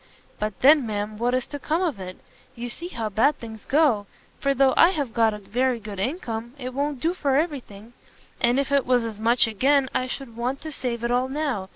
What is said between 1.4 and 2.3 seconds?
to come of it?